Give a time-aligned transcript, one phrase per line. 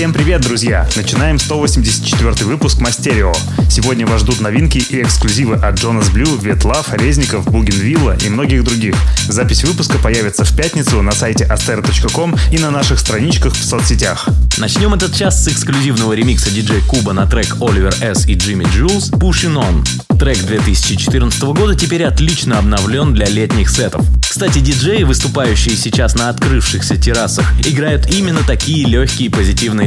[0.00, 0.88] Всем привет, друзья!
[0.96, 3.34] Начинаем 184 выпуск Мастерио.
[3.68, 8.94] Сегодня вас ждут новинки и эксклюзивы от Джонас Блю, Ветлав, Резников, Бугенвилла и многих других.
[9.28, 14.26] Запись выпуска появится в пятницу на сайте astero.com и на наших страничках в соцсетях.
[14.56, 19.10] Начнем этот час с эксклюзивного ремикса диджей Куба на трек Оливер С и Джимми Джулс
[19.10, 20.18] «Pushing On».
[20.18, 24.04] Трек 2014 года теперь отлично обновлен для летних сетов.
[24.28, 29.30] Кстати, диджеи, выступающие сейчас на открывшихся террасах, играют именно такие легкие и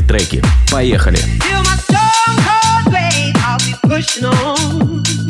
[0.03, 0.41] слушать треки.
[0.71, 1.17] Поехали!
[1.17, 5.22] Feel my stone cold blade, I'll be pushing on.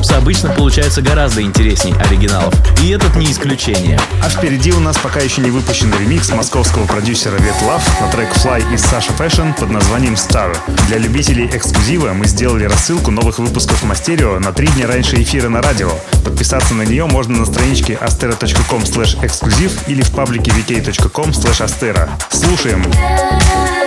[0.00, 4.00] Hops обычно получается гораздо интересней оригиналов, и этот не исключение.
[4.22, 8.74] А впереди у нас пока еще не выпущенный ремикс московского продюсера Love на трек Fly
[8.74, 10.56] из Sasha Fashion под названием Star.
[10.88, 15.60] Для любителей эксклюзива мы сделали рассылку новых выпусков Мастерио на три дня раньше эфира на
[15.60, 15.90] радио.
[16.24, 22.08] Подписаться на нее можно на страничке astera.com exclusive или в паблике vk.com astera.
[22.30, 22.82] Слушаем!
[22.92, 23.79] I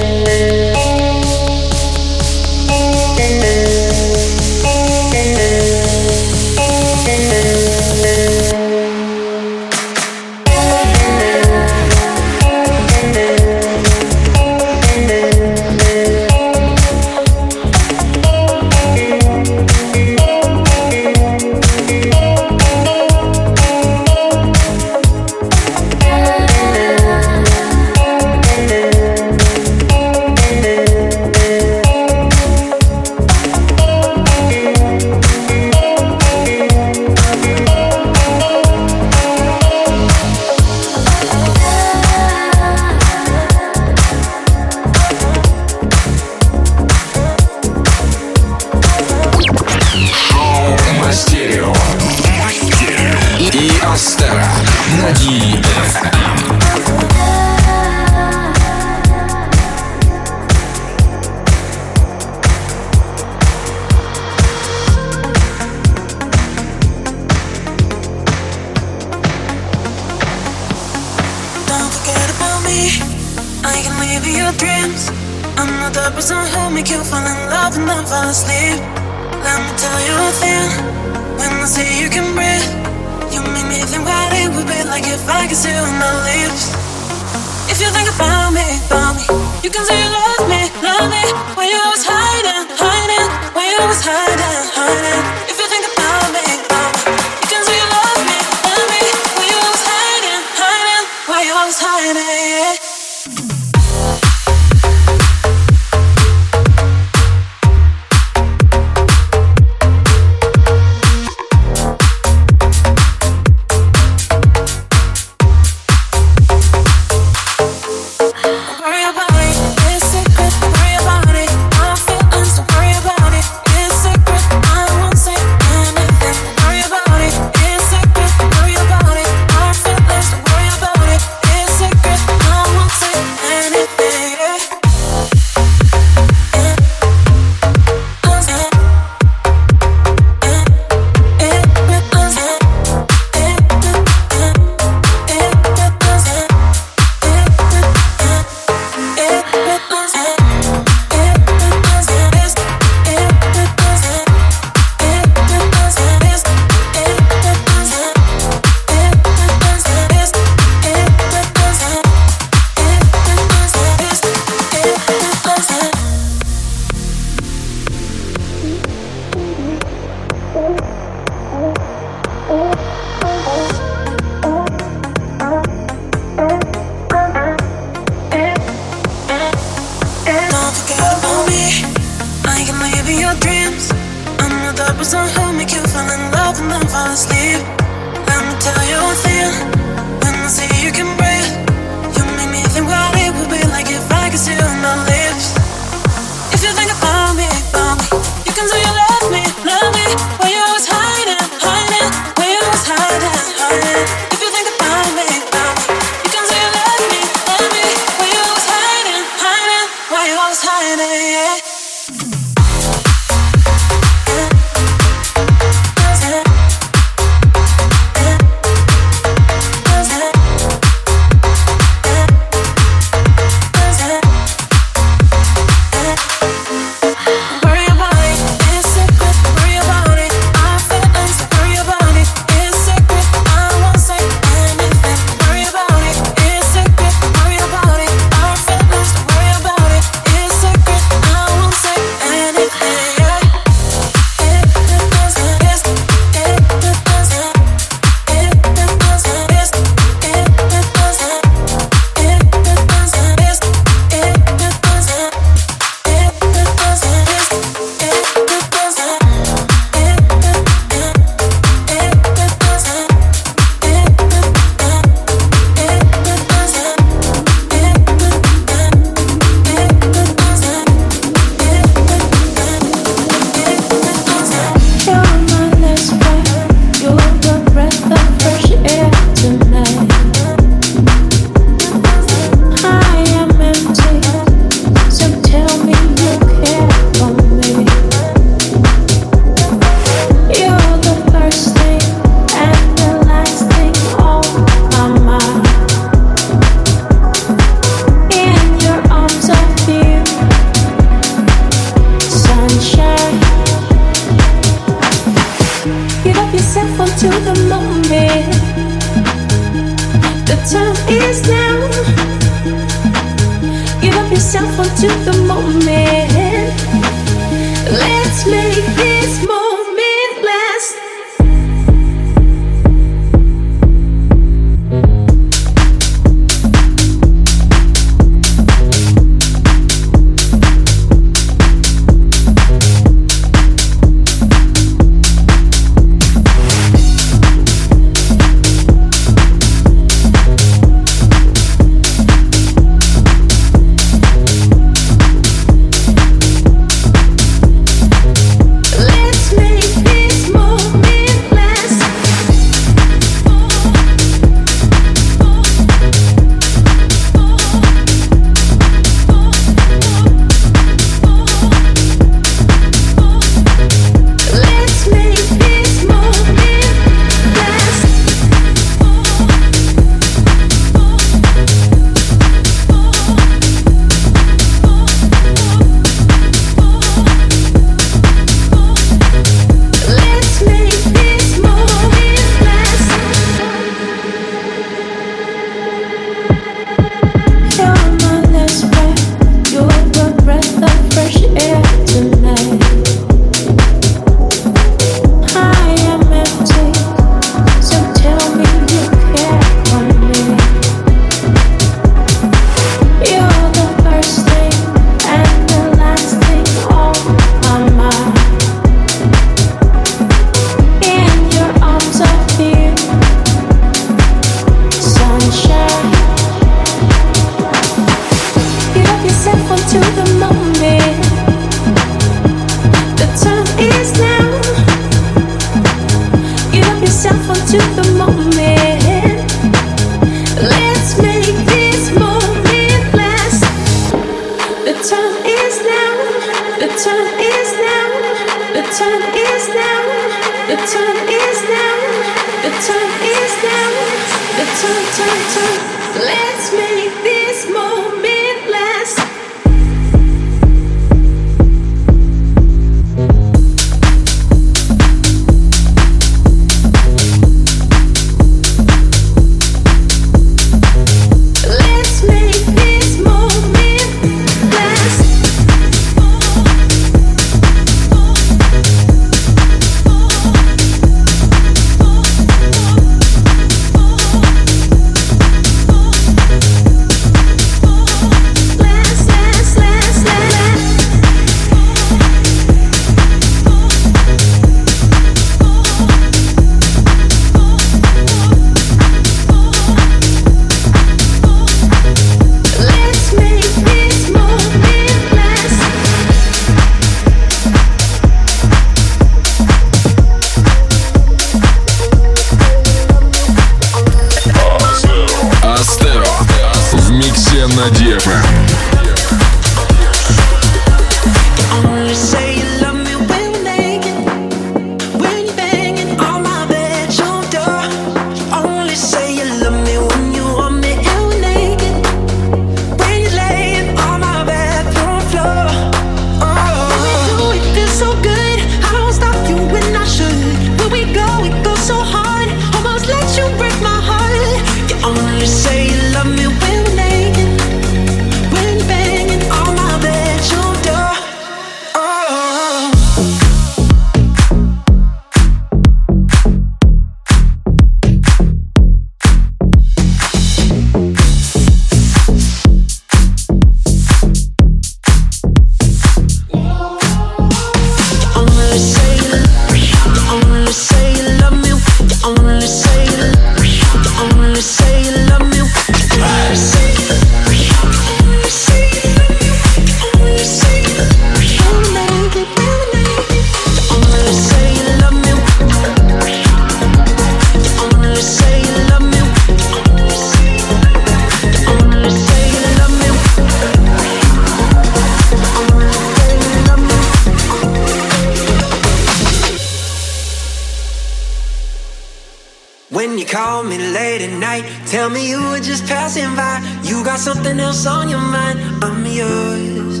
[593.06, 596.58] When you call me late at night, tell me you were just passing by.
[596.82, 600.00] You got something else on your mind, I'm yours.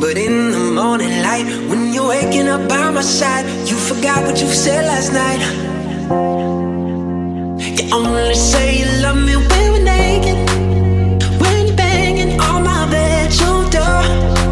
[0.00, 4.40] But in the morning light, when you're waking up by my side, you forgot what
[4.40, 5.40] you said last night.
[7.78, 10.38] You only say you love me when we're naked.
[11.40, 14.02] When you're banging on my bedroom door,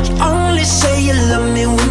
[0.07, 1.88] you only say you love me when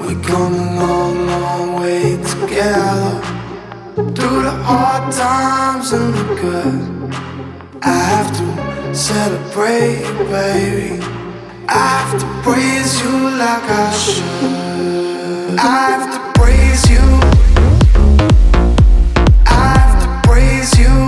[0.00, 3.20] We're coming a long, long way together.
[3.96, 7.14] Through the hard times and the good.
[7.82, 11.02] I have to celebrate, baby.
[11.68, 15.58] I have to praise you like I should.
[15.58, 17.04] I have to praise you.
[19.46, 21.07] I have to praise you.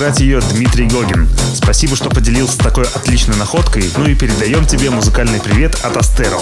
[0.00, 1.28] играть ее Дмитрий Гогин.
[1.54, 6.38] Спасибо, что поделился такой отличной находкой, ну и передаем тебе музыкальный привет от Астеро.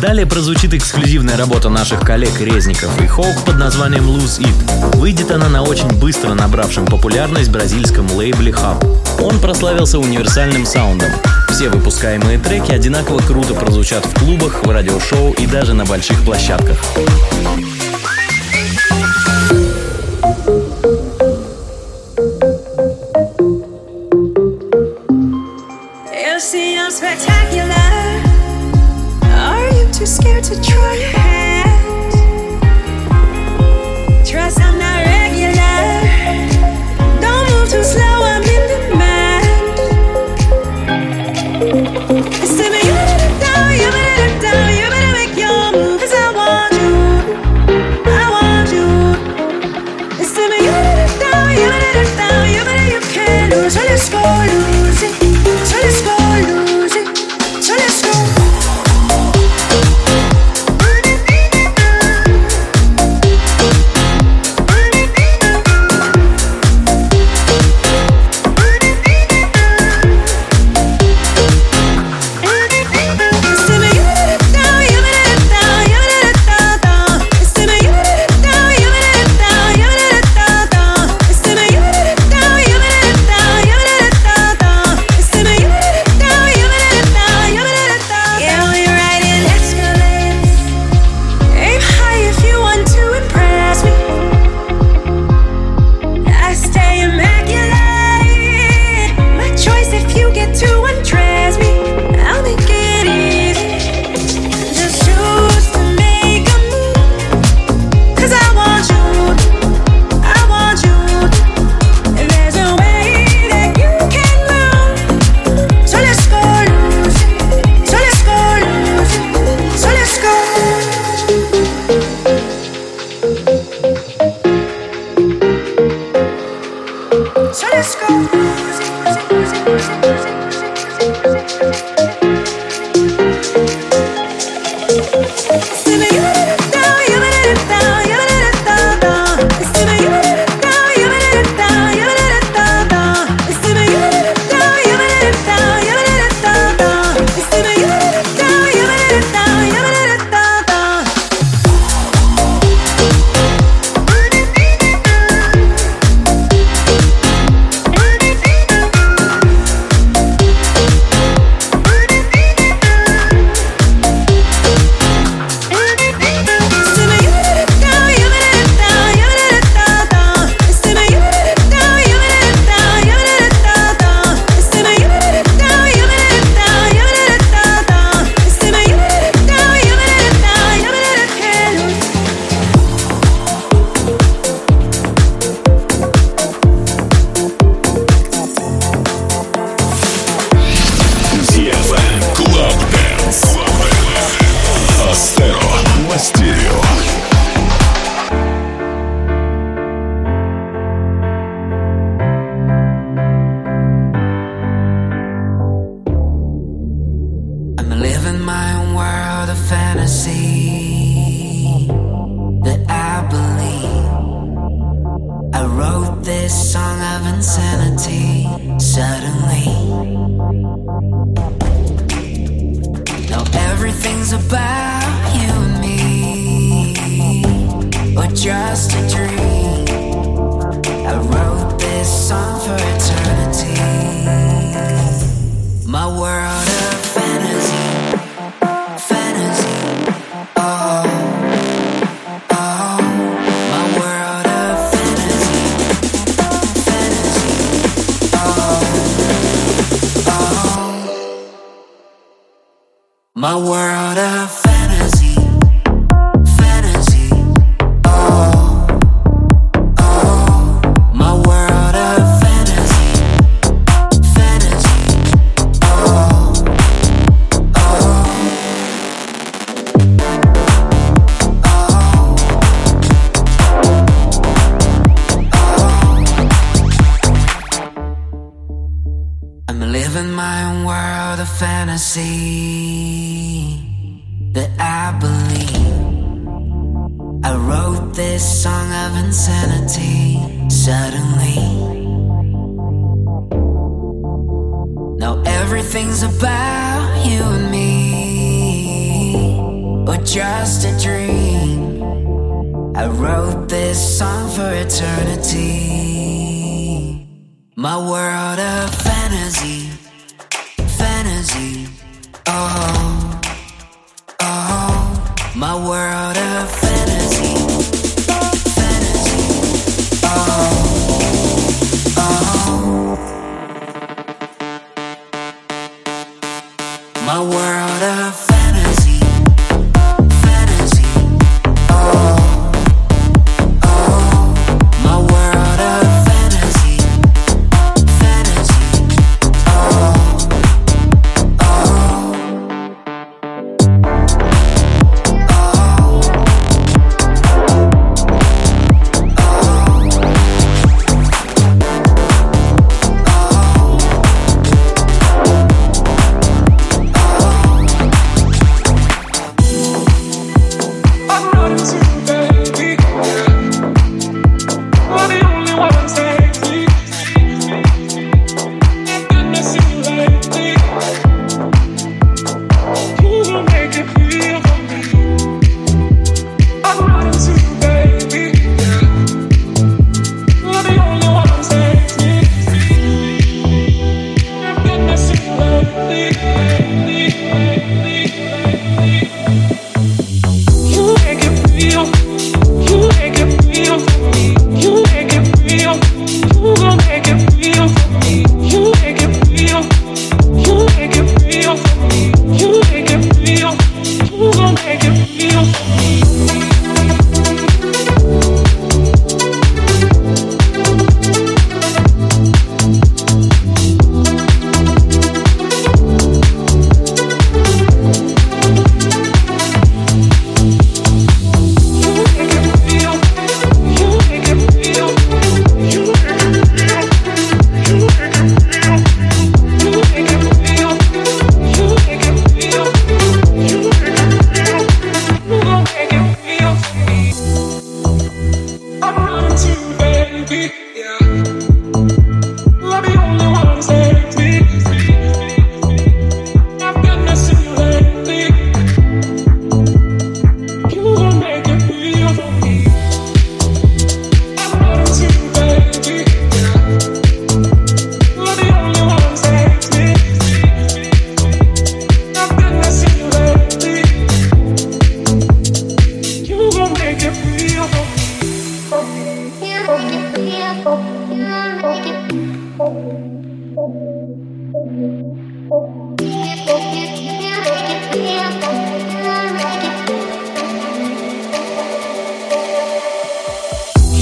[0.00, 4.96] Далее прозвучит эксклюзивная работа наших коллег Резников и Хоук под названием Lose It.
[4.96, 9.20] Выйдет она на очень быстро набравшем популярность бразильском лейбле Hub.
[9.20, 11.10] Он прославился универсальным саундом.
[11.48, 16.78] Все выпускаемые треки одинаково круто прозвучат в клубах, в радиошоу и даже на больших площадках.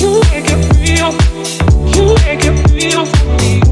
[0.09, 1.13] You make it real.
[1.93, 3.68] You make it real for me.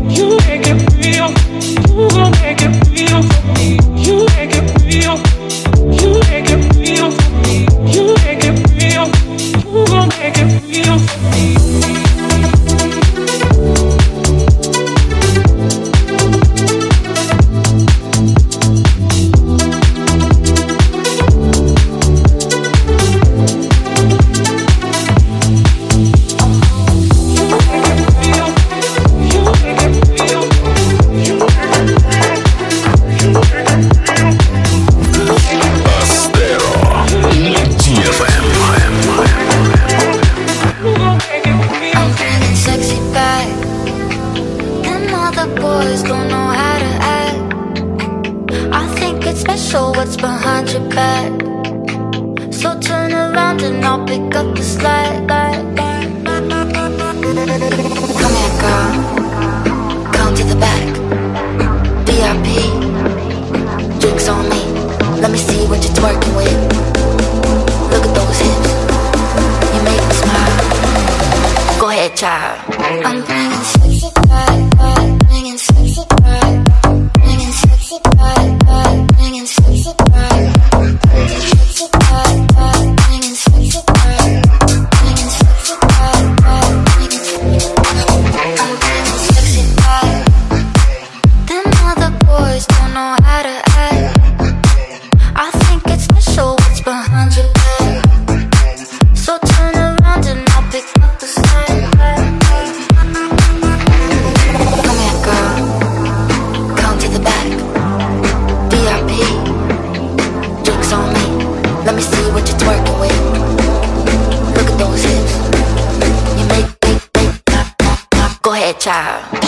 [118.87, 119.46] 啥？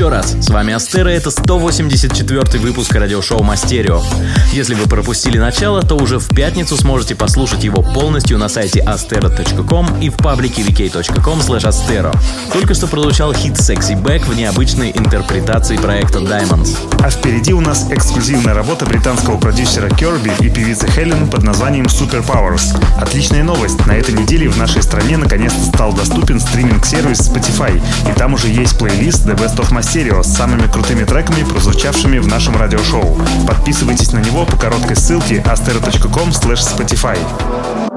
[0.00, 0.39] еще раз.
[0.50, 4.02] С вами Астера, это 184 выпуск радиошоу Мастерио.
[4.52, 10.00] Если вы пропустили начало, то уже в пятницу сможете послушать его полностью на сайте astero.com
[10.00, 12.12] и в паблике vk.com astero.
[12.52, 16.76] Только что прозвучал хит Sexy Back в необычной интерпретации проекта Diamonds.
[17.00, 22.26] А впереди у нас эксклюзивная работа британского продюсера Керби и певицы Хелен под названием Super
[22.26, 22.76] Powers.
[23.00, 23.86] Отличная новость.
[23.86, 27.80] На этой неделе в нашей стране наконец-то стал доступен стриминг-сервис Spotify,
[28.10, 32.56] и там уже есть плейлист The Best of Masterio самыми крутыми треками, прозвучавшими в нашем
[32.56, 33.14] радиошоу.
[33.46, 37.89] Подписывайтесь на него по короткой ссылке astero.com Spotify.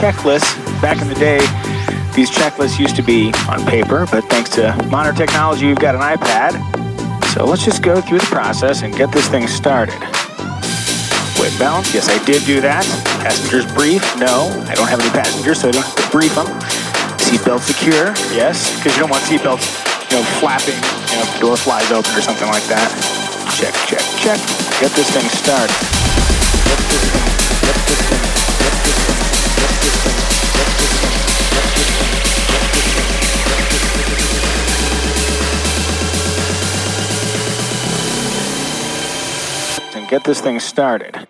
[0.00, 0.56] Checklists.
[0.80, 1.38] Back in the day,
[2.16, 6.00] these checklists used to be on paper, but thanks to modern technology, you've got an
[6.00, 6.56] iPad.
[7.34, 10.00] So let's just go through the process and get this thing started.
[11.36, 12.84] Weight balance, yes, I did do that.
[13.20, 16.48] Passengers brief, no, I don't have any passengers, so I don't have to brief them.
[17.20, 19.68] Seatbelt secure, yes, because you don't want seatbelts,
[20.10, 20.80] you know, flapping,
[21.12, 22.88] you know, if the door flies open or something like that.
[23.52, 24.40] Check, check, check.
[24.80, 25.76] Get this thing started.
[26.64, 27.28] Get this thing,
[27.60, 28.24] get this thing,
[28.64, 29.09] get this thing,
[40.10, 41.29] get this thing, get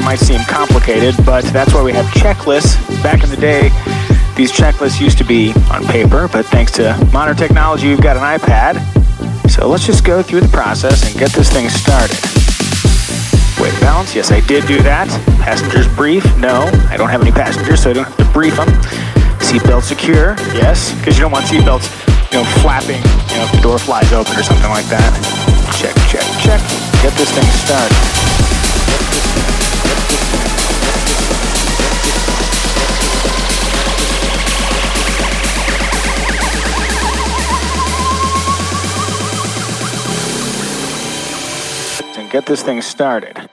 [0.00, 2.76] might seem complicated, but that's why we have checklists.
[3.02, 3.70] Back in the day,
[4.34, 8.22] these checklists used to be on paper, but thanks to modern technology, we've got an
[8.22, 8.80] iPad.
[9.50, 12.16] So let's just go through the process and get this thing started.
[13.62, 15.08] Weight balance, yes, I did do that.
[15.40, 18.68] Passengers brief, no, I don't have any passengers, so I don't have to brief them.
[19.38, 21.86] Seatbelt secure, yes, because you don't want seatbelts,
[22.32, 25.12] you know, flapping, you know, if the door flies open or something like that.
[25.78, 26.60] Check, check, check.
[27.02, 28.23] Get this thing started.
[42.34, 43.48] Get this thing started.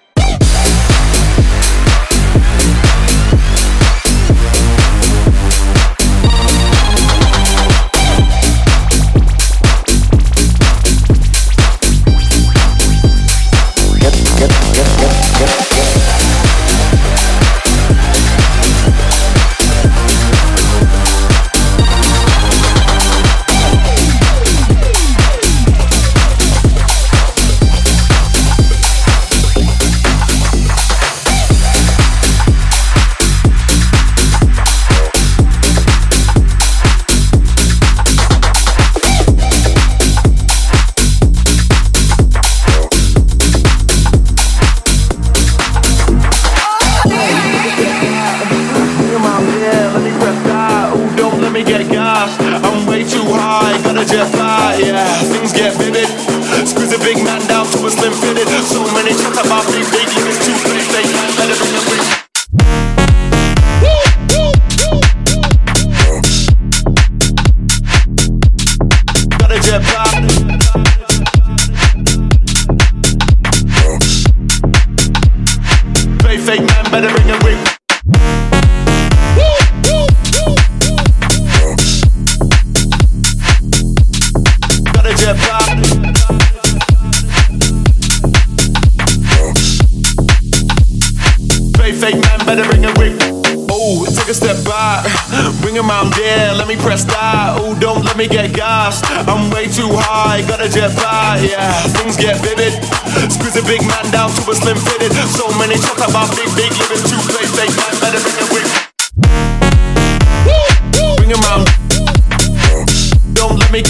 [113.72, 113.88] Don't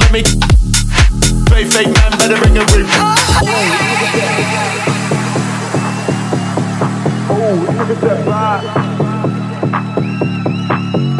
[0.00, 0.24] let me.
[1.46, 2.88] Play fake man, better bring it with.
[7.30, 8.64] Oh, it took a step back.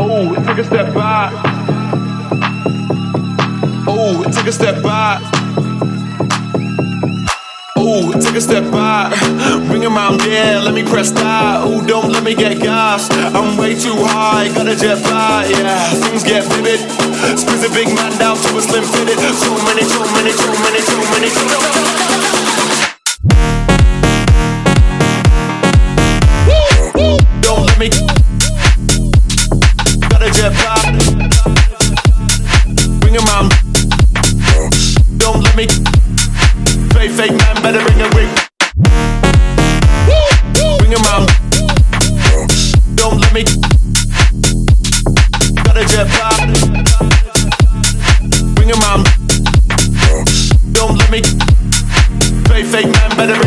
[0.01, 1.33] Oh, it took a step back.
[3.87, 5.23] Oh, it took a step back.
[7.77, 9.12] Oh, take a step back.
[9.95, 11.62] Him out there, let me press that.
[11.62, 13.12] Oh, don't let me get gassed.
[13.12, 15.49] I'm way too high, gotta jet back.
[15.49, 16.80] Yeah, things get vivid.
[17.38, 19.20] Squeeze a big man down to a slim fitted.
[19.38, 22.93] So many, so many, so many, so many, so Don't
[53.17, 53.43] better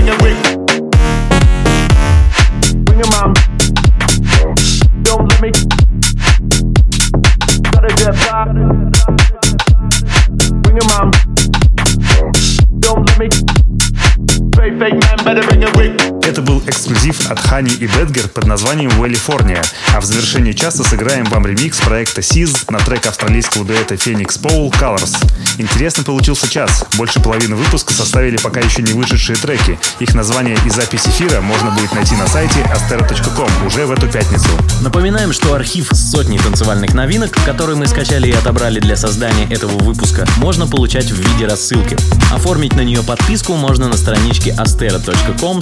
[16.37, 19.63] Это был эксклюзив от Хани и Бедгер под названием «Калифорния».
[19.95, 24.69] А в завершении часа сыграем вам ремикс проекта SIZ на трек австралийского дуэта Phoenix Paul
[24.79, 25.17] «Colors».
[25.57, 26.85] Интересно получился час.
[26.95, 29.79] Больше половины выпуска составили пока еще не вышедшие треки.
[29.99, 34.49] Их название и запись эфира можно будет найти на сайте astero.com уже в эту пятницу.
[34.81, 39.75] Напоминаем, что архив с сотней танцевальных новинок, которые мы скачали и отобрали для создания этого
[39.79, 41.97] выпуска, можно получать в виде рассылки.
[42.31, 45.61] Оформить на нее подписку можно на страничке astero.com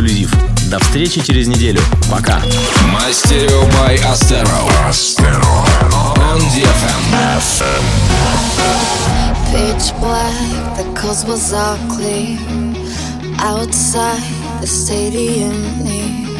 [0.00, 0.34] эксклюзив.
[0.70, 1.80] До встречи через неделю.
[2.10, 2.40] Пока!
[2.92, 4.68] Мастерио by Astero.
[6.16, 7.00] On DFM.
[9.50, 12.38] Pitch black, the coast was all clear.
[13.40, 14.22] Outside
[14.60, 16.30] the stadium near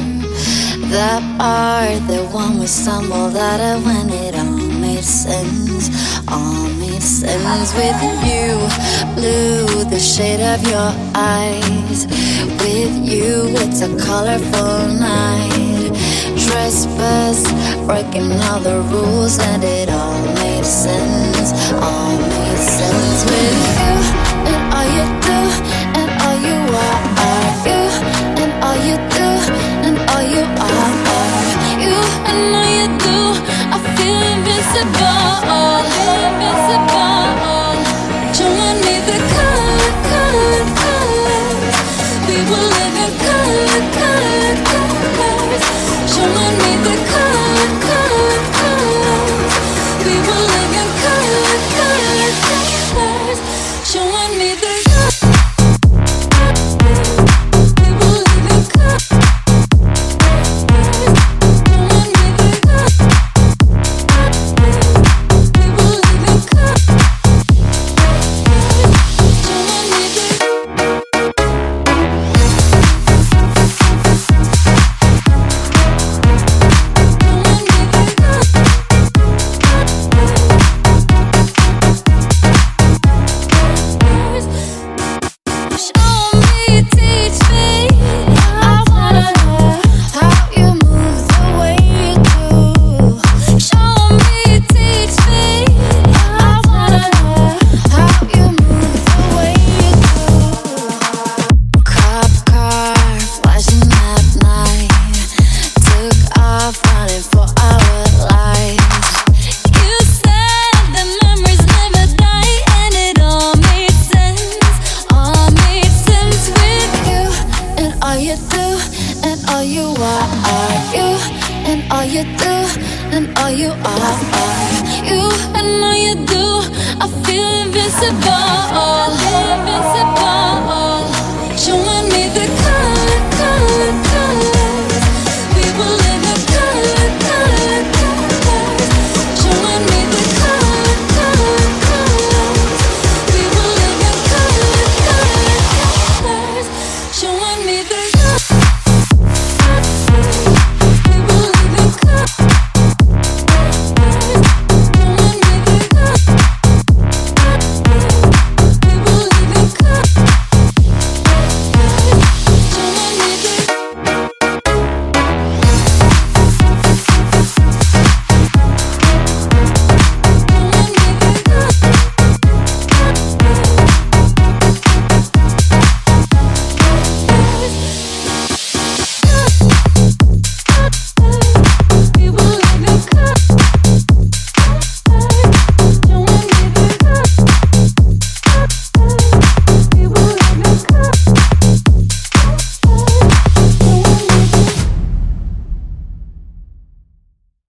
[0.90, 5.90] that bar, the one we stumbled out of when it all made sense.
[6.28, 8.58] All made sense with you,
[9.16, 12.06] blue, the shade of your eyes.
[12.72, 15.90] With you, it's a colorful night.
[16.38, 17.42] Trespass,
[17.84, 21.50] breaking all the rules, and it all made sense.
[21.72, 23.96] All made sense with you,
[24.50, 25.40] and all you do,
[25.98, 27.82] and all you are, are you,
[28.38, 29.28] and all you do,
[29.86, 31.98] and all you are, are you,
[32.30, 33.18] and all you do.
[33.74, 35.42] I feel invincible,
[36.22, 37.59] invincible.
[42.50, 42.99] Will live